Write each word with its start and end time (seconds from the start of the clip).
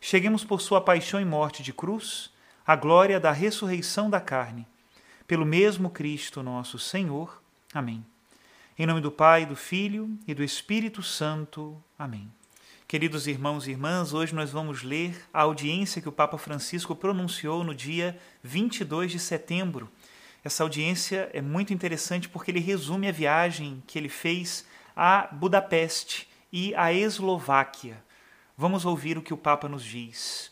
cheguemos 0.00 0.44
por 0.44 0.60
sua 0.60 0.80
paixão 0.80 1.20
e 1.20 1.24
morte 1.24 1.62
de 1.62 1.72
cruz 1.72 2.30
à 2.66 2.76
glória 2.76 3.18
da 3.18 3.32
ressurreição 3.32 4.10
da 4.10 4.20
carne. 4.20 4.66
Pelo 5.26 5.44
mesmo 5.44 5.90
Cristo 5.90 6.42
nosso 6.42 6.78
Senhor. 6.78 7.42
Amém. 7.72 8.04
Em 8.78 8.86
nome 8.86 9.00
do 9.00 9.10
Pai, 9.10 9.44
do 9.44 9.56
Filho 9.56 10.10
e 10.26 10.34
do 10.34 10.44
Espírito 10.44 11.02
Santo. 11.02 11.76
Amém. 11.98 12.30
Queridos 12.86 13.26
irmãos 13.26 13.66
e 13.66 13.72
irmãs, 13.72 14.14
hoje 14.14 14.34
nós 14.34 14.50
vamos 14.50 14.82
ler 14.82 15.14
a 15.34 15.42
audiência 15.42 16.00
que 16.00 16.08
o 16.08 16.12
Papa 16.12 16.38
Francisco 16.38 16.96
pronunciou 16.96 17.62
no 17.62 17.74
dia 17.74 18.18
22 18.42 19.12
de 19.12 19.18
setembro. 19.18 19.90
Essa 20.42 20.62
audiência 20.62 21.28
é 21.34 21.42
muito 21.42 21.74
interessante 21.74 22.28
porque 22.28 22.50
ele 22.50 22.60
resume 22.60 23.08
a 23.08 23.12
viagem 23.12 23.82
que 23.86 23.98
ele 23.98 24.08
fez 24.08 24.64
a 24.96 25.28
Budapeste 25.30 26.26
e 26.50 26.74
a 26.74 26.90
Eslováquia. 26.90 28.02
Vamos 28.60 28.84
ouvir 28.84 29.16
o 29.16 29.22
que 29.22 29.32
o 29.32 29.36
Papa 29.36 29.68
nos 29.68 29.84
diz. 29.84 30.50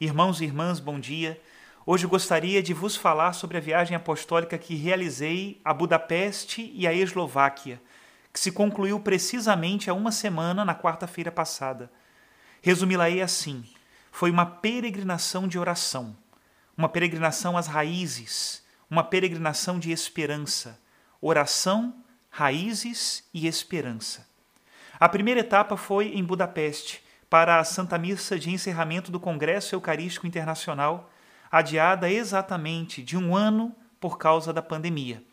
Irmãos 0.00 0.40
e 0.40 0.44
irmãs, 0.44 0.80
bom 0.80 0.98
dia. 0.98 1.40
Hoje 1.86 2.04
gostaria 2.04 2.60
de 2.60 2.74
vos 2.74 2.96
falar 2.96 3.32
sobre 3.32 3.56
a 3.56 3.60
viagem 3.60 3.94
apostólica 3.94 4.58
que 4.58 4.74
realizei 4.74 5.60
a 5.64 5.72
Budapeste 5.72 6.72
e 6.74 6.84
a 6.84 6.92
Eslováquia, 6.92 7.80
que 8.32 8.40
se 8.40 8.50
concluiu 8.50 8.98
precisamente 8.98 9.88
há 9.88 9.94
uma 9.94 10.10
semana, 10.10 10.64
na 10.64 10.74
quarta-feira 10.74 11.30
passada. 11.30 11.92
Resumi-la-ei 12.60 13.22
assim: 13.22 13.62
foi 14.10 14.28
uma 14.28 14.44
peregrinação 14.44 15.46
de 15.46 15.60
oração, 15.60 16.16
uma 16.76 16.88
peregrinação 16.88 17.56
às 17.56 17.68
raízes, 17.68 18.64
uma 18.90 19.04
peregrinação 19.04 19.78
de 19.78 19.92
esperança. 19.92 20.76
Oração, 21.20 21.94
raízes 22.30 23.22
e 23.32 23.46
esperança. 23.46 24.26
A 24.98 25.08
primeira 25.08 25.38
etapa 25.38 25.76
foi 25.76 26.08
em 26.08 26.24
Budapeste 26.24 27.01
para 27.32 27.58
a 27.58 27.64
Santa 27.64 27.96
Missa 27.96 28.38
de 28.38 28.50
encerramento 28.50 29.10
do 29.10 29.18
Congresso 29.18 29.74
Eucarístico 29.74 30.26
Internacional, 30.26 31.10
adiada 31.50 32.10
exatamente 32.10 33.02
de 33.02 33.16
um 33.16 33.34
ano 33.34 33.74
por 33.98 34.18
causa 34.18 34.52
da 34.52 34.60
pandemia. 34.60 35.24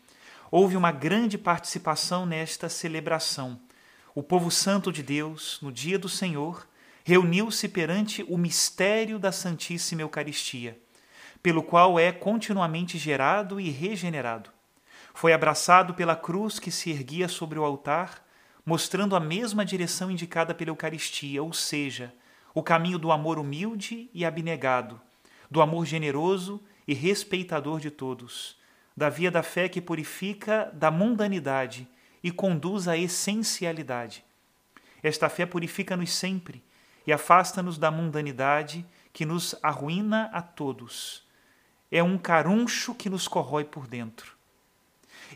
Houve 0.50 0.78
uma 0.78 0.92
grande 0.92 1.36
participação 1.36 2.24
nesta 2.24 2.70
celebração. 2.70 3.60
O 4.14 4.22
povo 4.22 4.50
santo 4.50 4.90
de 4.90 5.02
Deus, 5.02 5.58
no 5.60 5.70
dia 5.70 5.98
do 5.98 6.08
Senhor, 6.08 6.66
reuniu-se 7.04 7.68
perante 7.68 8.24
o 8.30 8.38
mistério 8.38 9.18
da 9.18 9.30
Santíssima 9.30 10.00
Eucaristia, 10.00 10.80
pelo 11.42 11.62
qual 11.62 12.00
é 12.00 12.10
continuamente 12.10 12.96
gerado 12.96 13.60
e 13.60 13.68
regenerado. 13.68 14.48
Foi 15.12 15.34
abraçado 15.34 15.92
pela 15.92 16.16
cruz 16.16 16.58
que 16.58 16.70
se 16.70 16.88
erguia 16.88 17.28
sobre 17.28 17.58
o 17.58 17.62
altar 17.62 18.24
mostrando 18.64 19.16
a 19.16 19.20
mesma 19.20 19.64
direção 19.64 20.10
indicada 20.10 20.54
pela 20.54 20.70
Eucaristia, 20.70 21.42
ou 21.42 21.52
seja, 21.52 22.12
o 22.54 22.62
caminho 22.62 22.98
do 22.98 23.12
amor 23.12 23.38
humilde 23.38 24.10
e 24.12 24.24
abnegado, 24.24 25.00
do 25.50 25.60
amor 25.60 25.86
generoso 25.86 26.60
e 26.86 26.94
respeitador 26.94 27.80
de 27.80 27.90
todos, 27.90 28.58
da 28.96 29.08
via 29.08 29.30
da 29.30 29.42
fé 29.42 29.68
que 29.68 29.80
purifica 29.80 30.70
da 30.74 30.90
mundanidade 30.90 31.88
e 32.22 32.30
conduz 32.30 32.88
à 32.88 32.96
essencialidade. 32.96 34.24
Esta 35.02 35.28
fé 35.28 35.46
purifica-nos 35.46 36.12
sempre 36.12 36.62
e 37.06 37.12
afasta-nos 37.12 37.78
da 37.78 37.90
mundanidade 37.90 38.84
que 39.12 39.24
nos 39.24 39.54
arruína 39.62 40.30
a 40.32 40.42
todos. 40.42 41.26
É 41.90 42.02
um 42.02 42.18
caruncho 42.18 42.94
que 42.94 43.08
nos 43.08 43.26
corrói 43.26 43.64
por 43.64 43.86
dentro 43.86 44.39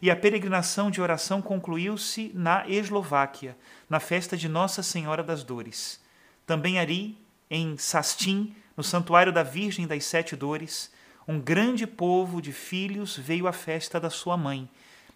e 0.01 0.11
a 0.11 0.17
peregrinação 0.17 0.91
de 0.91 1.01
oração 1.01 1.41
concluiu-se 1.41 2.31
na 2.35 2.69
Eslováquia, 2.69 3.57
na 3.89 4.01
festa 4.01 4.37
de 4.37 4.49
Nossa 4.49 4.83
Senhora 4.83 5.23
das 5.23 5.43
Dores. 5.43 6.01
Também 6.47 6.79
ali, 6.79 7.19
em 7.51 7.77
Sastin, 7.77 8.55
no 8.77 8.83
Santuário 8.83 9.33
da 9.33 9.43
Virgem 9.43 9.87
das 9.87 10.05
Sete 10.05 10.35
Dores, 10.35 10.93
um 11.27 11.41
grande 11.41 11.87
povo 11.87 12.43
de 12.43 12.53
filhos 12.53 13.17
veio 13.17 13.47
à 13.47 13.53
festa 13.53 13.99
da 13.99 14.11
sua 14.11 14.37
mãe, 14.37 14.69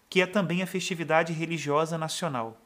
que 0.09 0.21
é 0.21 0.25
também 0.25 0.63
a 0.63 0.67
festividade 0.67 1.33
religiosa 1.33 1.97
nacional. 1.97 2.57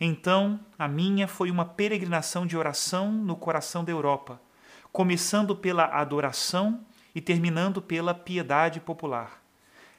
Então, 0.00 0.58
a 0.76 0.88
minha 0.88 1.28
foi 1.28 1.50
uma 1.50 1.64
peregrinação 1.64 2.46
de 2.46 2.56
oração 2.56 3.12
no 3.12 3.36
coração 3.36 3.84
da 3.84 3.92
Europa, 3.92 4.40
começando 4.92 5.54
pela 5.54 5.84
adoração 5.84 6.80
e 7.14 7.20
terminando 7.20 7.80
pela 7.80 8.12
piedade 8.12 8.80
popular. 8.80 9.40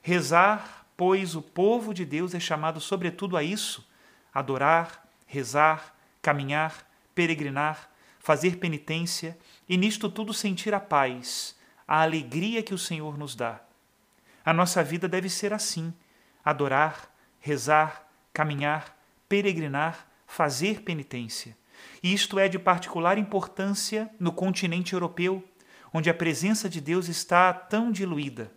Rezar 0.01 0.84
pois 0.97 1.35
o 1.35 1.41
povo 1.41 1.93
de 1.93 2.05
Deus 2.05 2.33
é 2.33 2.39
chamado 2.39 2.79
sobretudo 2.79 3.35
a 3.35 3.43
isso: 3.43 3.87
adorar, 4.33 5.07
rezar, 5.25 5.95
caminhar, 6.21 6.89
peregrinar, 7.13 7.89
fazer 8.19 8.57
penitência 8.57 9.37
e 9.67 9.77
nisto 9.77 10.09
tudo 10.09 10.33
sentir 10.33 10.73
a 10.73 10.79
paz, 10.79 11.55
a 11.87 12.01
alegria 12.01 12.63
que 12.63 12.73
o 12.73 12.77
Senhor 12.77 13.17
nos 13.17 13.35
dá. 13.35 13.61
A 14.43 14.53
nossa 14.53 14.83
vida 14.83 15.07
deve 15.07 15.29
ser 15.29 15.53
assim: 15.53 15.93
adorar, 16.43 17.11
rezar, 17.39 18.07
caminhar, 18.33 18.97
peregrinar, 19.27 20.07
fazer 20.27 20.81
penitência. 20.81 21.57
E 22.01 22.13
isto 22.13 22.39
é 22.39 22.47
de 22.47 22.59
particular 22.59 23.17
importância 23.17 24.09
no 24.19 24.31
continente 24.31 24.93
europeu, 24.93 25.43
onde 25.93 26.09
a 26.09 26.13
presença 26.13 26.69
de 26.69 26.81
Deus 26.81 27.07
está 27.07 27.53
tão 27.53 27.91
diluída. 27.91 28.51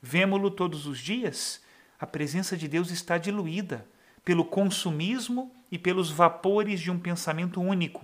Vemo-lo 0.00 0.50
todos 0.50 0.86
os 0.86 0.98
dias? 0.98 1.62
A 2.02 2.06
presença 2.06 2.56
de 2.56 2.66
Deus 2.66 2.90
está 2.90 3.16
diluída 3.16 3.86
pelo 4.24 4.44
consumismo 4.44 5.54
e 5.70 5.78
pelos 5.78 6.10
vapores 6.10 6.80
de 6.80 6.90
um 6.90 6.98
pensamento 6.98 7.60
único, 7.60 8.02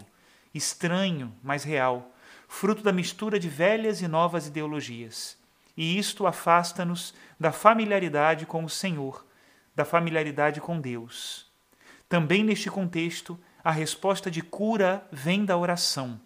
estranho, 0.55 1.35
mas 1.43 1.65
real, 1.65 2.15
fruto 2.47 2.81
da 2.81 2.93
mistura 2.93 3.41
de 3.41 3.49
velhas 3.49 4.01
e 4.01 4.07
novas 4.07 4.47
ideologias. 4.47 5.37
E 5.77 5.99
isto 5.99 6.29
afasta-nos 6.29 7.13
da 7.41 7.51
familiaridade 7.51 8.47
com 8.47 8.63
o 8.63 8.69
Senhor, 8.69 9.27
da 9.75 9.85
familiaridade 9.85 10.61
com 10.61 10.81
Deus. 10.81 11.51
Também 12.09 12.45
neste 12.45 12.71
contexto, 12.71 13.37
a 13.65 13.73
resposta 13.73 14.31
de 14.31 14.43
cura 14.43 15.05
vem 15.11 15.45
da 15.45 15.57
oração, 15.57 16.21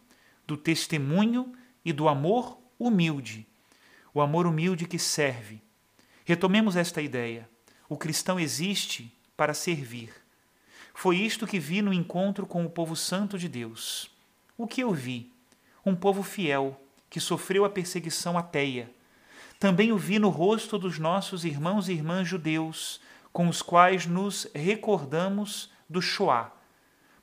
do 0.47 0.59
testemunho 0.59 1.55
e 1.83 1.91
do 1.91 2.07
amor 2.07 2.59
humilde. 2.79 3.49
O 4.13 4.21
amor 4.21 4.47
humilde 4.47 4.87
que 4.87 4.99
serve. 4.99 5.63
Retomemos 6.27 6.77
esta 6.77 7.01
ideia. 7.01 7.51
O 7.88 7.96
cristão 7.96 8.38
existe 8.38 9.12
para 9.37 9.55
servir. 9.55 10.12
Foi 10.94 11.17
isto 11.17 11.46
que 11.46 11.58
vi 11.58 11.82
no 11.82 11.93
encontro 11.93 12.46
com 12.46 12.64
o 12.64 12.70
povo 12.70 12.94
santo 12.94 13.38
de 13.38 13.49
Deus. 13.49 14.11
O 14.56 14.67
que 14.67 14.82
eu 14.82 14.93
vi? 14.93 15.32
Um 15.84 15.94
povo 15.94 16.23
fiel, 16.23 16.81
que 17.11 17.20
sofreu 17.20 17.64
a 17.64 17.70
perseguição 17.70 18.38
ateia. 18.38 18.90
Também 19.58 19.93
o 19.93 19.99
vi 19.99 20.19
no 20.19 20.29
rosto 20.29 20.79
dos 20.79 20.99
nossos 20.99 21.44
irmãos 21.44 21.88
e 21.88 21.93
irmãs 21.93 22.29
judeus, 22.29 23.00
com 23.32 23.49
os 23.49 23.62
quais 23.62 24.06
nos 24.06 24.46
recordamos 24.55 25.70
do 25.88 26.02
Shoah, 26.02 26.52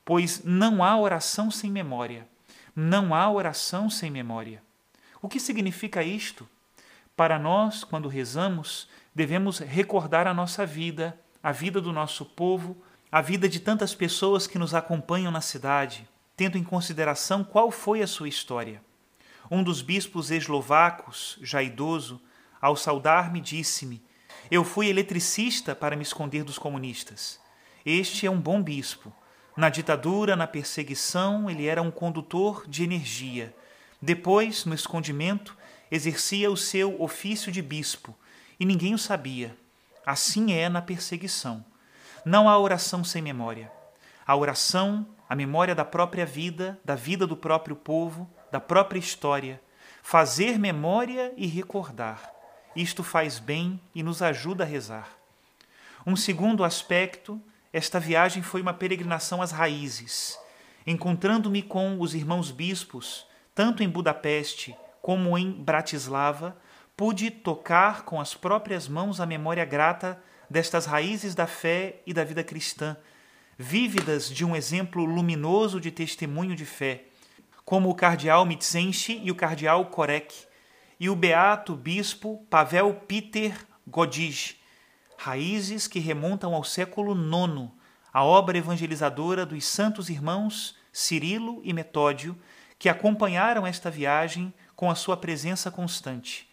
pois 0.04 0.42
não 0.44 0.82
há 0.82 0.98
oração 0.98 1.50
sem 1.50 1.70
memória. 1.70 2.26
Não 2.74 3.14
há 3.14 3.30
oração 3.30 3.90
sem 3.90 4.10
memória. 4.10 4.62
O 5.20 5.28
que 5.28 5.38
significa 5.38 6.02
isto? 6.02 6.48
Para 7.16 7.38
nós, 7.38 7.84
quando 7.84 8.08
rezamos, 8.08 8.88
devemos 9.14 9.58
recordar 9.58 10.26
a 10.26 10.34
nossa 10.34 10.64
vida, 10.64 11.18
a 11.42 11.52
vida 11.52 11.80
do 11.80 11.92
nosso 11.92 12.24
povo, 12.24 12.76
a 13.10 13.20
vida 13.20 13.48
de 13.48 13.60
tantas 13.60 13.94
pessoas 13.94 14.46
que 14.46 14.58
nos 14.58 14.74
acompanham 14.74 15.32
na 15.32 15.40
cidade, 15.40 16.08
tendo 16.36 16.56
em 16.56 16.64
consideração 16.64 17.42
qual 17.42 17.70
foi 17.70 18.02
a 18.02 18.06
sua 18.06 18.28
história. 18.28 18.80
Um 19.50 19.62
dos 19.62 19.82
bispos 19.82 20.30
eslovacos, 20.30 21.38
já 21.42 21.62
idoso, 21.62 22.20
ao 22.60 22.76
saudar-me, 22.76 23.40
disse-me: 23.40 24.02
Eu 24.50 24.62
fui 24.62 24.88
eletricista 24.88 25.74
para 25.74 25.96
me 25.96 26.02
esconder 26.02 26.44
dos 26.44 26.58
comunistas. 26.58 27.40
Este 27.84 28.26
é 28.26 28.30
um 28.30 28.40
bom 28.40 28.62
bispo. 28.62 29.12
Na 29.56 29.68
ditadura, 29.68 30.36
na 30.36 30.46
perseguição, 30.46 31.50
ele 31.50 31.66
era 31.66 31.82
um 31.82 31.90
condutor 31.90 32.64
de 32.68 32.84
energia. 32.84 33.54
Depois, 34.00 34.64
no 34.64 34.74
escondimento, 34.74 35.56
exercia 35.90 36.50
o 36.50 36.56
seu 36.56 37.00
ofício 37.02 37.50
de 37.50 37.60
bispo, 37.60 38.16
e 38.60 38.66
ninguém 38.66 38.92
o 38.92 38.98
sabia. 38.98 39.56
Assim 40.04 40.52
é 40.52 40.68
na 40.68 40.82
perseguição. 40.82 41.64
Não 42.24 42.46
há 42.46 42.58
oração 42.58 43.02
sem 43.02 43.22
memória. 43.22 43.72
A 44.26 44.36
oração, 44.36 45.06
a 45.26 45.34
memória 45.34 45.74
da 45.74 45.84
própria 45.84 46.26
vida, 46.26 46.78
da 46.84 46.94
vida 46.94 47.26
do 47.26 47.36
próprio 47.36 47.74
povo, 47.74 48.30
da 48.52 48.60
própria 48.60 48.98
história. 48.98 49.60
Fazer 50.02 50.58
memória 50.58 51.32
e 51.38 51.46
recordar. 51.46 52.30
Isto 52.76 53.02
faz 53.02 53.38
bem 53.38 53.80
e 53.94 54.02
nos 54.02 54.20
ajuda 54.20 54.62
a 54.62 54.66
rezar. 54.66 55.08
Um 56.06 56.14
segundo 56.14 56.62
aspecto, 56.62 57.40
esta 57.72 57.98
viagem 57.98 58.42
foi 58.42 58.60
uma 58.60 58.74
peregrinação 58.74 59.40
às 59.40 59.52
raízes. 59.52 60.38
Encontrando-me 60.86 61.62
com 61.62 62.00
os 62.00 62.14
irmãos 62.14 62.50
bispos, 62.50 63.26
tanto 63.54 63.82
em 63.82 63.88
Budapeste 63.88 64.76
como 65.02 65.36
em 65.36 65.50
Bratislava, 65.50 66.56
pude 67.00 67.30
tocar 67.30 68.02
com 68.02 68.20
as 68.20 68.34
próprias 68.34 68.86
mãos 68.86 69.22
a 69.22 69.24
memória 69.24 69.64
grata 69.64 70.22
destas 70.50 70.84
raízes 70.84 71.34
da 71.34 71.46
fé 71.46 72.02
e 72.04 72.12
da 72.12 72.24
vida 72.24 72.44
cristã, 72.44 72.94
vívidas 73.56 74.28
de 74.28 74.44
um 74.44 74.54
exemplo 74.54 75.02
luminoso 75.06 75.80
de 75.80 75.90
testemunho 75.90 76.54
de 76.54 76.66
fé, 76.66 77.04
como 77.64 77.88
o 77.88 77.94
cardeal 77.94 78.44
Mitzenchi 78.44 79.18
e 79.24 79.30
o 79.30 79.34
cardeal 79.34 79.86
Korek, 79.86 80.44
e 81.00 81.08
o 81.08 81.16
beato 81.16 81.74
bispo 81.74 82.46
Pavel 82.50 82.92
Peter 83.08 83.54
Godij, 83.88 84.56
raízes 85.16 85.88
que 85.88 86.00
remontam 86.00 86.54
ao 86.54 86.62
século 86.62 87.14
IX, 87.14 87.70
a 88.12 88.22
obra 88.22 88.58
evangelizadora 88.58 89.46
dos 89.46 89.64
santos 89.64 90.10
irmãos 90.10 90.76
Cirilo 90.92 91.62
e 91.64 91.72
Metódio, 91.72 92.38
que 92.78 92.90
acompanharam 92.90 93.66
esta 93.66 93.90
viagem 93.90 94.52
com 94.76 94.90
a 94.90 94.94
sua 94.94 95.16
presença 95.16 95.70
constante. 95.70 96.49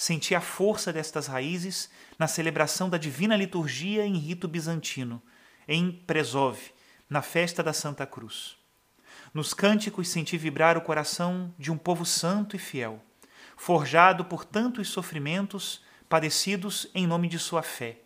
Senti 0.00 0.34
a 0.34 0.40
força 0.40 0.94
destas 0.94 1.26
raízes 1.26 1.90
na 2.18 2.26
celebração 2.26 2.88
da 2.88 2.96
divina 2.96 3.36
liturgia 3.36 4.06
em 4.06 4.16
rito 4.16 4.48
bizantino, 4.48 5.20
em 5.68 5.92
Prezov, 5.92 6.58
na 7.06 7.20
festa 7.20 7.62
da 7.62 7.74
Santa 7.74 8.06
Cruz. 8.06 8.56
Nos 9.34 9.52
cânticos 9.52 10.08
senti 10.08 10.38
vibrar 10.38 10.78
o 10.78 10.80
coração 10.80 11.54
de 11.58 11.70
um 11.70 11.76
povo 11.76 12.06
santo 12.06 12.56
e 12.56 12.58
fiel, 12.58 12.98
forjado 13.58 14.24
por 14.24 14.42
tantos 14.42 14.88
sofrimentos 14.88 15.84
padecidos 16.08 16.86
em 16.94 17.06
nome 17.06 17.28
de 17.28 17.38
sua 17.38 17.62
fé. 17.62 17.98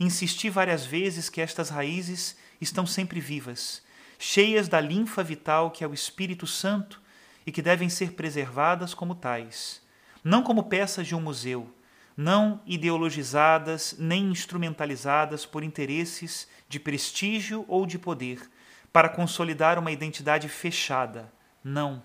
Insisti 0.00 0.48
várias 0.48 0.86
vezes 0.86 1.28
que 1.28 1.42
estas 1.42 1.68
raízes 1.68 2.38
estão 2.58 2.86
sempre 2.86 3.20
vivas, 3.20 3.82
cheias 4.18 4.66
da 4.66 4.80
linfa 4.80 5.22
vital 5.22 5.70
que 5.70 5.84
é 5.84 5.86
o 5.86 5.92
Espírito 5.92 6.46
Santo 6.46 7.02
e 7.46 7.52
que 7.52 7.60
devem 7.60 7.90
ser 7.90 8.12
preservadas 8.12 8.94
como 8.94 9.14
tais 9.14 9.84
não 10.26 10.42
como 10.42 10.64
peças 10.64 11.06
de 11.06 11.14
um 11.14 11.20
museu, 11.20 11.72
não 12.16 12.60
ideologizadas 12.66 13.94
nem 13.96 14.24
instrumentalizadas 14.24 15.46
por 15.46 15.62
interesses 15.62 16.48
de 16.68 16.80
prestígio 16.80 17.64
ou 17.68 17.86
de 17.86 17.96
poder, 17.96 18.50
para 18.92 19.08
consolidar 19.08 19.78
uma 19.78 19.92
identidade 19.92 20.48
fechada. 20.48 21.32
Não. 21.62 22.02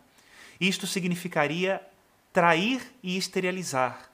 Isto 0.59 0.85
significaria 0.85 1.81
trair 2.31 2.93
e 3.01 3.17
esterilizar. 3.17 4.11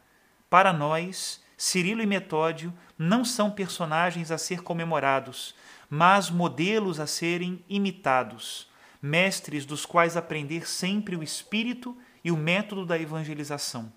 Para 0.50 0.71
nós, 0.71 1.44
Cirilo 1.57 2.01
e 2.01 2.06
Metódio 2.06 2.74
não 2.98 3.25
são 3.25 3.51
personagens 3.51 4.31
a 4.31 4.38
ser 4.38 4.62
comemorados, 4.62 5.54
mas 5.89 6.30
modelos 6.30 7.01
a 7.01 7.07
serem 7.07 7.62
imitados, 7.68 8.69
mestres 9.01 9.65
dos 9.65 9.86
quais 9.86 10.15
aprender 10.15 10.65
sempre 10.65 11.13
o 11.18 11.21
espírito 11.21 11.98
e 12.27 12.31
o 12.31 12.38
método 12.38 12.85
da 12.85 13.00
evangelização 13.00 13.91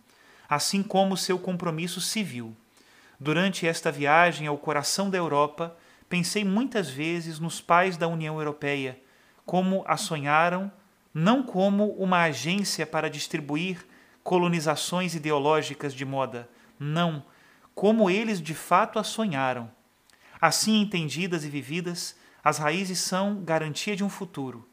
assim 0.50 0.82
como 0.82 1.16
seu 1.16 1.38
compromisso 1.38 2.00
civil. 2.00 2.56
Durante 3.20 3.68
esta 3.68 3.92
viagem 3.92 4.48
ao 4.48 4.58
coração 4.58 5.08
da 5.08 5.16
Europa, 5.16 5.76
pensei 6.08 6.44
muitas 6.44 6.90
vezes 6.90 7.38
nos 7.38 7.60
pais 7.60 7.96
da 7.96 8.08
União 8.08 8.36
Europeia, 8.36 9.00
como 9.46 9.84
a 9.86 9.96
sonharam, 9.96 10.70
não 11.14 11.40
como 11.44 11.92
uma 11.92 12.22
agência 12.24 12.84
para 12.84 13.08
distribuir 13.08 13.86
colonizações 14.24 15.14
ideológicas 15.14 15.94
de 15.94 16.04
moda, 16.04 16.48
não, 16.78 17.22
como 17.72 18.10
eles 18.10 18.42
de 18.42 18.54
fato 18.54 18.98
a 18.98 19.04
sonharam. 19.04 19.70
Assim 20.40 20.80
entendidas 20.80 21.44
e 21.44 21.48
vividas, 21.48 22.16
as 22.42 22.58
raízes 22.58 22.98
são 22.98 23.40
garantia 23.44 23.94
de 23.94 24.02
um 24.02 24.08
futuro. 24.08 24.68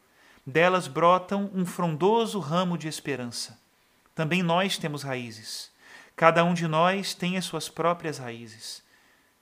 Delas 0.48 0.88
brotam 0.88 1.50
um 1.52 1.66
frondoso 1.66 2.38
ramo 2.38 2.78
de 2.78 2.88
esperança. 2.88 3.60
Também 4.14 4.42
nós 4.42 4.78
temos 4.78 5.02
raízes. 5.02 5.70
Cada 6.16 6.42
um 6.42 6.54
de 6.54 6.66
nós 6.66 7.12
tem 7.12 7.36
as 7.36 7.44
suas 7.44 7.68
próprias 7.68 8.16
raízes. 8.16 8.82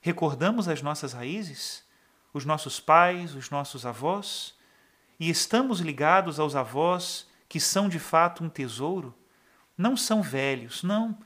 Recordamos 0.01 0.67
as 0.67 0.83
nossas 0.83 1.13
raízes? 1.13 1.85
Os 2.35 2.45
nossos 2.45 2.81
pais, 2.81 3.37
os 3.37 3.51
nossos 3.51 3.87
avós? 3.87 4.53
E 5.21 5.31
estamos 5.31 5.79
ligados 5.79 6.41
aos 6.41 6.57
avós 6.57 7.29
que 7.49 7.61
são 7.61 7.89
de 7.89 8.01
fato 8.01 8.43
um 8.43 8.49
tesouro? 8.49 9.15
Não 9.79 9.97
são 9.97 10.21
velhos, 10.25 10.83
não. 10.83 11.17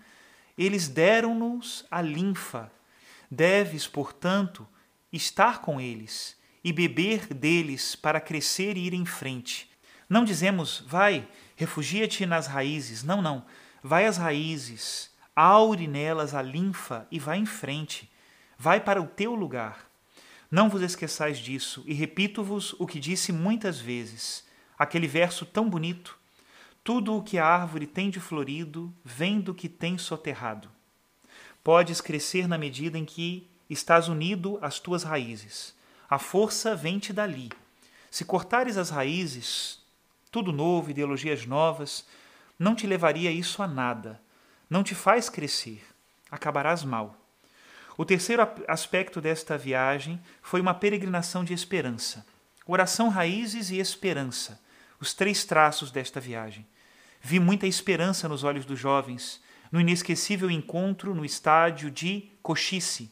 Eles 0.59 0.89
deram-nos 0.89 1.87
a 1.91 2.03
linfa. 2.03 2.71
Deves, 3.31 3.87
portanto, 3.87 4.69
estar 5.11 5.63
com 5.63 5.81
eles 5.81 6.37
e 6.63 6.71
beber 6.71 7.33
deles 7.33 7.97
para 7.97 8.21
crescer 8.21 8.77
e 8.77 8.81
ir 8.81 8.93
em 8.93 9.07
frente. 9.07 9.70
Não 10.11 10.25
dizemos, 10.25 10.83
vai, 10.89 11.29
refugia-te 11.55 12.27
nas 12.27 12.49
raízes. 12.49 13.05
Não, 13.05 13.23
não. 13.23 13.45
Vai 13.81 14.07
às 14.07 14.17
raízes, 14.17 15.09
aure 15.37 15.87
nelas 15.87 16.35
a 16.35 16.43
linfa 16.43 17.07
e 17.13 17.21
vai 17.21 17.39
em 17.39 17.47
frente. 17.47 18.11
Vai 18.59 18.81
para 18.81 19.01
o 19.01 19.07
teu 19.07 19.37
lugar. 19.37 19.89
Não 20.51 20.69
vos 20.69 20.83
esqueçais 20.83 21.39
disso, 21.39 21.85
e 21.87 21.95
repito-vos 21.95 22.75
o 22.81 22.89
que 22.89 22.99
disse 22.99 23.33
muitas 23.33 23.79
vezes, 23.79 24.45
aquele 24.77 25.07
verso 25.07 25.47
tão 25.47 25.71
bonito: 25.71 26.19
Tudo 26.83 27.17
o 27.17 27.23
que 27.23 27.39
a 27.39 27.47
árvore 27.47 27.87
tem 27.87 28.11
de 28.11 28.19
florido 28.19 28.93
vem 29.05 29.41
do 29.41 29.55
que 29.55 29.69
tem 29.69 29.97
soterrado. 29.97 30.69
Podes 31.63 32.01
crescer 32.01 32.49
na 32.49 32.59
medida 32.59 32.99
em 32.99 33.05
que 33.05 33.49
estás 33.69 34.09
unido 34.09 34.59
às 34.61 34.81
tuas 34.81 35.05
raízes. 35.05 35.73
A 36.09 36.19
força 36.19 36.75
vem-te 36.75 37.13
dali. 37.13 37.49
Se 38.11 38.25
cortares 38.25 38.77
as 38.77 38.91
raízes, 38.91 39.80
tudo 40.31 40.53
novo, 40.53 40.91
ideologias 40.91 41.45
novas, 41.45 42.07
não 42.59 42.75
te 42.75 42.87
levaria 42.87 43.31
isso 43.31 43.63
a 43.63 43.67
nada. 43.67 44.21
Não 44.69 44.83
te 44.85 44.95
faz 44.95 45.29
crescer. 45.29 45.83
Acabarás 46.31 46.85
mal. 46.85 47.17
O 47.97 48.05
terceiro 48.05 48.47
aspecto 48.69 49.21
desta 49.21 49.59
viagem 49.59 50.21
foi 50.41 50.61
uma 50.61 50.73
peregrinação 50.73 51.43
de 51.43 51.53
esperança. 51.53 52.25
Oração, 52.67 53.09
raízes 53.09 53.71
e 53.71 53.79
esperança. 53.79 54.61
Os 55.01 55.13
três 55.13 55.45
traços 55.45 55.91
desta 55.91 56.21
viagem. 56.21 56.67
Vi 57.21 57.41
muita 57.41 57.67
esperança 57.67 58.29
nos 58.29 58.45
olhos 58.45 58.65
dos 58.65 58.79
jovens, 58.79 59.43
no 59.73 59.81
inesquecível 59.81 60.51
encontro 60.51 61.15
no 61.15 61.25
estádio 61.25 61.91
de 61.91 62.31
Cochice. 62.43 63.11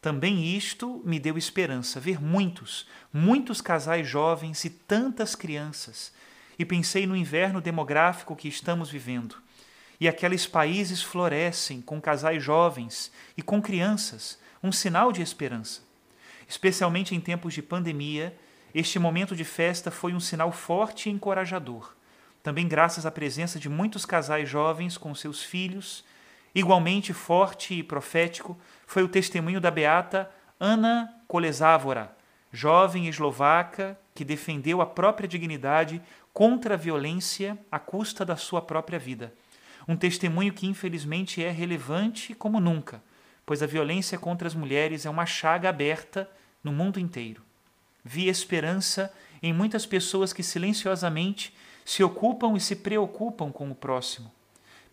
Também 0.00 0.56
isto 0.56 1.00
me 1.04 1.18
deu 1.18 1.38
esperança, 1.38 2.00
ver 2.00 2.20
muitos, 2.20 2.86
muitos 3.12 3.60
casais 3.60 4.08
jovens 4.08 4.64
e 4.64 4.70
tantas 4.70 5.34
crianças 5.34 6.12
e 6.58 6.64
pensei 6.64 7.06
no 7.06 7.16
inverno 7.16 7.60
demográfico 7.60 8.34
que 8.34 8.48
estamos 8.48 8.90
vivendo. 8.90 9.36
E 10.00 10.08
aqueles 10.08 10.46
países 10.46 11.02
florescem 11.02 11.80
com 11.80 12.00
casais 12.00 12.42
jovens 12.42 13.12
e 13.36 13.42
com 13.42 13.60
crianças, 13.60 14.38
um 14.62 14.72
sinal 14.72 15.12
de 15.12 15.22
esperança. 15.22 15.82
Especialmente 16.48 17.14
em 17.14 17.20
tempos 17.20 17.54
de 17.54 17.62
pandemia, 17.62 18.34
este 18.74 18.98
momento 18.98 19.34
de 19.34 19.44
festa 19.44 19.90
foi 19.90 20.14
um 20.14 20.20
sinal 20.20 20.52
forte 20.52 21.08
e 21.08 21.12
encorajador. 21.12 21.94
também 22.42 22.66
graças 22.66 23.04
à 23.04 23.10
presença 23.10 23.58
de 23.58 23.68
muitos 23.68 24.06
casais 24.06 24.48
jovens 24.48 24.96
com 24.96 25.14
seus 25.14 25.42
filhos. 25.42 26.04
Igualmente 26.54 27.12
forte 27.12 27.74
e 27.74 27.82
profético 27.82 28.56
foi 28.86 29.02
o 29.02 29.08
testemunho 29.08 29.60
da 29.60 29.70
beata 29.70 30.30
Ana 30.58 31.12
Kolesávora, 31.26 32.16
jovem 32.50 33.06
eslovaca 33.06 33.98
que 34.14 34.24
defendeu 34.24 34.80
a 34.80 34.86
própria 34.86 35.28
dignidade 35.28 36.00
contra 36.38 36.74
a 36.74 36.76
violência 36.76 37.58
à 37.68 37.80
custa 37.80 38.24
da 38.24 38.36
sua 38.36 38.62
própria 38.62 38.96
vida. 38.96 39.34
Um 39.88 39.96
testemunho 39.96 40.52
que 40.52 40.68
infelizmente 40.68 41.42
é 41.42 41.50
relevante 41.50 42.32
como 42.32 42.60
nunca, 42.60 43.02
pois 43.44 43.60
a 43.60 43.66
violência 43.66 44.16
contra 44.16 44.46
as 44.46 44.54
mulheres 44.54 45.04
é 45.04 45.10
uma 45.10 45.26
chaga 45.26 45.68
aberta 45.68 46.30
no 46.62 46.70
mundo 46.70 47.00
inteiro. 47.00 47.42
Vi 48.04 48.28
esperança 48.28 49.12
em 49.42 49.52
muitas 49.52 49.84
pessoas 49.84 50.32
que 50.32 50.44
silenciosamente 50.44 51.52
se 51.84 52.04
ocupam 52.04 52.56
e 52.56 52.60
se 52.60 52.76
preocupam 52.76 53.50
com 53.50 53.68
o 53.68 53.74
próximo. 53.74 54.30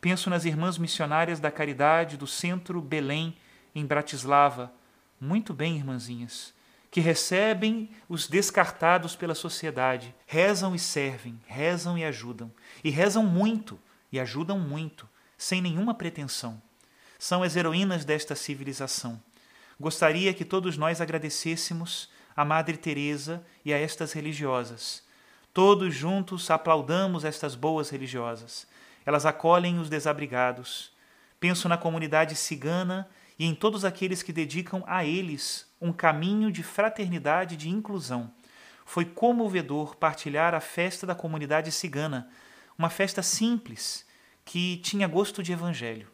Penso 0.01 0.31
nas 0.31 0.45
irmãs 0.45 0.79
missionárias 0.79 1.39
da 1.39 1.51
caridade 1.51 2.17
do 2.17 2.25
Centro 2.25 2.81
Belém, 2.81 3.37
em 3.75 3.85
Bratislava. 3.85 4.73
Muito 5.21 5.53
bem, 5.53 5.75
irmãzinhas, 5.75 6.54
que 6.95 7.01
recebem 7.01 7.89
os 8.07 8.25
descartados 8.25 9.17
pela 9.17 9.35
sociedade, 9.35 10.15
rezam 10.25 10.73
e 10.73 10.79
servem, 10.79 11.37
rezam 11.45 11.97
e 11.97 12.05
ajudam, 12.05 12.49
e 12.81 12.89
rezam 12.89 13.25
muito 13.25 13.77
e 14.09 14.17
ajudam 14.17 14.57
muito, 14.57 15.05
sem 15.37 15.61
nenhuma 15.61 15.93
pretensão. 15.93 16.61
São 17.19 17.43
as 17.43 17.57
heroínas 17.57 18.05
desta 18.05 18.33
civilização. 18.33 19.21
Gostaria 19.77 20.33
que 20.33 20.45
todos 20.45 20.77
nós 20.77 21.01
agradecêssemos 21.01 22.09
a 22.33 22.45
Madre 22.45 22.77
Teresa 22.77 23.45
e 23.65 23.73
a 23.73 23.77
estas 23.77 24.13
religiosas 24.13 25.03
Todos 25.53 25.93
juntos 25.93 26.49
aplaudamos 26.49 27.25
estas 27.25 27.55
boas 27.55 27.89
religiosas. 27.89 28.65
Elas 29.05 29.25
acolhem 29.25 29.79
os 29.79 29.89
desabrigados. 29.89 30.93
Penso 31.41 31.67
na 31.67 31.77
comunidade 31.77 32.35
cigana 32.37 33.05
e 33.37 33.45
em 33.45 33.53
todos 33.53 33.83
aqueles 33.83 34.23
que 34.23 34.33
dedicam 34.33 34.83
a 34.87 35.03
eles 35.03 35.67
um 35.81 35.91
caminho 35.91 36.51
de 36.51 36.63
fraternidade 36.63 37.55
e 37.55 37.57
de 37.57 37.69
inclusão. 37.69 38.31
Foi 38.85 39.03
comovedor 39.03 39.95
partilhar 39.97 40.53
a 40.53 40.59
festa 40.59 41.05
da 41.05 41.15
comunidade 41.15 41.71
cigana, 41.71 42.29
uma 42.77 42.89
festa 42.89 43.21
simples 43.21 44.05
que 44.43 44.77
tinha 44.77 45.07
gosto 45.07 45.41
de 45.41 45.51
evangelho. 45.51 46.07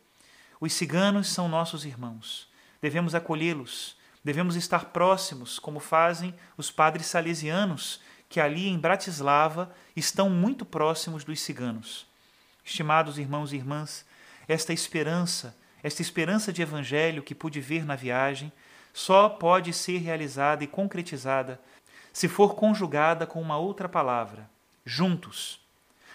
Os 0.60 0.74
ciganos 0.74 1.28
são 1.28 1.50
nossos 1.50 1.86
irmãos. 1.86 2.50
Devemos 2.82 3.14
acolhê-los, 3.14 3.98
devemos 4.24 4.56
estar 4.56 4.86
próximos, 4.86 5.60
como 5.60 5.80
fazem 5.80 6.34
os 6.58 6.72
padres 6.72 7.08
salesianos 7.08 8.00
que 8.30 8.40
ali 8.40 8.68
em 8.68 8.80
Bratislava 8.80 9.76
estão 9.96 10.30
muito 10.30 10.66
próximos 10.66 11.26
dos 11.26 11.42
ciganos. 11.42 12.08
Estimados 12.64 13.18
irmãos 13.18 13.52
e 13.52 13.58
irmãs, 13.58 14.06
esta 14.48 14.72
esperança, 14.72 15.56
esta 15.84 16.02
esperança 16.02 16.52
de 16.54 16.62
evangelho 16.62 17.24
que 17.24 17.36
pude 17.36 17.60
ver 17.60 17.86
na 17.86 17.96
viagem, 17.96 18.52
só 18.94 19.30
pode 19.30 19.74
ser 19.74 19.98
realizada 19.98 20.64
e 20.64 20.68
concretizada 20.68 21.60
se 22.14 22.28
for 22.28 22.56
conjugada 22.56 23.26
com 23.26 23.42
uma 23.42 23.58
outra 23.58 23.88
palavra: 23.88 24.50
juntos. 24.86 25.60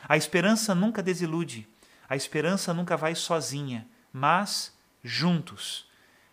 A 0.08 0.16
esperança 0.16 0.74
nunca 0.74 1.02
desilude, 1.02 1.66
a 2.08 2.14
esperança 2.14 2.72
nunca 2.72 2.96
vai 2.96 3.14
sozinha, 3.14 3.86
mas 4.12 4.76
juntos. 5.02 5.86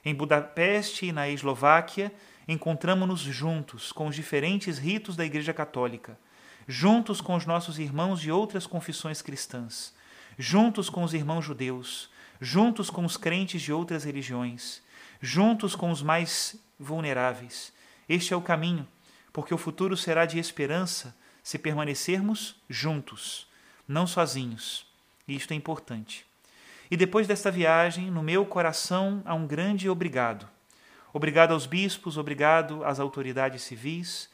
Em 0.06 0.14
Budapeste 0.14 1.08
e 1.08 1.12
na 1.12 1.30
Eslováquia, 1.30 2.14
encontramos-nos 2.48 3.22
juntos 3.22 3.92
com 3.92 4.08
os 4.08 4.16
diferentes 4.16 4.78
ritos 4.78 5.16
da 5.16 5.26
Igreja 5.26 5.54
Católica, 5.54 6.20
juntos 6.68 7.22
com 7.22 7.36
os 7.36 7.46
nossos 7.46 7.80
irmãos 7.80 8.20
de 8.20 8.32
outras 8.32 8.68
confissões 8.68 9.22
cristãs, 9.22 9.94
juntos 10.38 10.90
com 10.90 11.04
os 11.04 11.14
irmãos 11.14 11.46
judeus, 11.46 12.10
juntos 12.44 12.90
com 12.90 13.06
os 13.06 13.16
crentes 13.16 13.62
de 13.62 13.72
outras 13.72 14.04
religiões, 14.04 14.82
juntos 15.22 15.76
com 15.76 15.90
os 15.90 16.02
mais 16.02 16.56
vulneráveis. 16.78 17.72
Este 18.08 18.34
é 18.34 18.38
o 18.38 18.42
caminho, 18.42 18.86
porque 19.32 19.54
o 19.54 19.58
futuro 19.58 19.96
será 19.96 20.26
de 20.26 20.38
esperança 20.38 21.16
se 21.42 21.58
permanecermos 21.58 22.62
juntos, 22.70 23.48
não 23.88 24.06
sozinhos. 24.06 24.86
E 25.26 25.36
isto 25.36 25.54
é 25.54 25.56
importante. 25.56 26.26
E 26.92 26.98
depois 26.98 27.28
desta 27.28 27.50
viagem, 27.50 28.12
no 28.12 28.22
meu 28.22 28.46
coração 28.46 29.22
há 29.26 29.34
um 29.34 29.48
grande 29.48 29.90
obrigado 29.90 30.48
Obrigado 31.14 31.52
aos 31.52 31.68
bispos, 31.68 32.18
obrigado 32.18 32.84
às 32.84 33.00
autoridades 33.00 33.62
civis, 33.62 34.28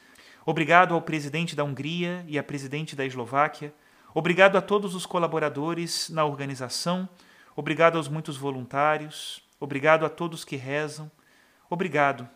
obrigado 0.45 0.93
ao 0.93 1.01
presidente 1.01 1.53
da 1.53 1.61
Hungria 1.61 2.23
e 2.25 2.39
à 2.39 2.43
presidente 2.43 2.95
da 2.95 3.05
Eslováquia, 3.05 3.73
obrigado 4.13 4.57
a 4.57 4.61
todos 4.61 4.95
os 4.95 5.05
colaboradores 5.05 6.09
na 6.09 6.23
organização, 6.23 7.07
obrigado 7.55 7.97
aos 7.97 8.07
muitos 8.07 8.37
voluntários, 8.37 9.41
obrigado 9.59 10.05
a 10.05 10.09
todos 10.09 10.45
que 10.45 10.55
rezam, 10.55 11.11
obrigado. 11.69 12.27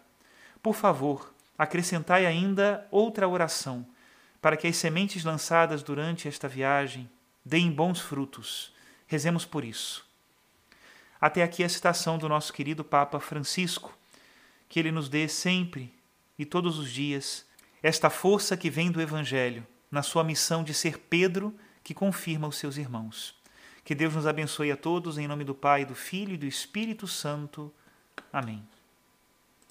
Por 0.62 0.76
favor, 0.76 1.34
acrescentai 1.58 2.26
ainda 2.26 2.88
outra 2.92 3.28
oração, 3.28 3.86
para 4.42 4.58
que 4.58 4.68
as 4.68 4.76
sementes 4.76 5.24
lançadas 5.24 5.84
durante 5.84 6.28
esta 6.28 6.48
viagem 6.48 7.10
deem 7.46 7.72
bons 7.72 8.00
frutos. 8.00 8.74
Rezemos 9.08 9.46
por 9.46 9.64
isso. 9.64 10.06
Até 11.20 11.44
aqui 11.44 11.64
a 11.64 11.70
citação 11.70 12.18
do 12.18 12.28
nosso 12.28 12.52
querido 12.52 12.84
Papa 12.84 13.20
Francisco 13.20 13.98
que 14.74 14.80
Ele 14.80 14.92
nos 14.92 15.08
dê 15.08 15.28
sempre 15.28 15.94
e 16.38 16.46
todos 16.46 16.80
os 16.80 16.90
dias 16.90 17.46
esta 17.84 18.10
força 18.10 18.58
que 18.58 18.70
vem 18.70 18.90
do 18.90 19.00
Evangelho, 19.00 19.68
na 19.92 20.02
sua 20.02 20.24
missão 20.24 20.64
de 20.64 20.74
ser 20.74 20.98
Pedro 20.98 21.56
que 21.84 21.94
confirma 21.94 22.48
os 22.48 22.58
seus 22.58 22.76
irmãos. 22.76 23.36
Que 23.84 23.94
Deus 23.94 24.14
nos 24.16 24.26
abençoe 24.26 24.72
a 24.72 24.78
todos, 24.78 25.18
em 25.18 25.28
nome 25.28 25.44
do 25.44 25.54
Pai, 25.54 25.86
do 25.86 25.94
Filho 25.94 26.34
e 26.34 26.38
do 26.38 26.46
Espírito 26.46 27.08
Santo. 27.08 27.72
Amém. 28.32 28.64